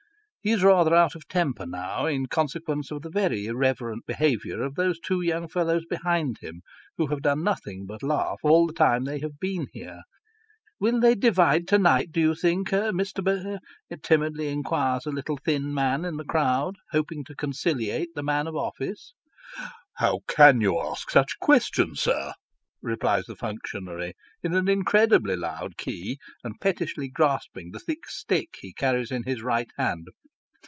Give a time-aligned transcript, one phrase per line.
[0.43, 4.73] Ho is rather out of temper now, in consequence of the very irreverent behaviour of
[4.73, 6.63] those two young fellows behind him,
[6.97, 10.01] who have done nothing but laugh all the time they have been here."
[10.79, 13.59] Will they divide to night, do you think, Mr.?"
[14.01, 18.55] timidly inquires a little thin man in the crowd, hoping to conciliate the man of
[18.55, 19.13] office."
[19.99, 22.33] How can you ask such questions, sir?"
[22.81, 28.73] replies the functionary, in an incredibly loud key, and pettishly grasping the thick stick he
[28.73, 30.07] carries in his right hand.